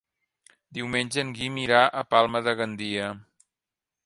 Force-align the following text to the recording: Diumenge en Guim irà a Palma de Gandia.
Diumenge 0.77 1.21
en 1.25 1.35
Guim 1.41 1.59
irà 1.65 1.83
a 2.01 2.05
Palma 2.15 2.45
de 2.49 2.57
Gandia. 2.63 3.15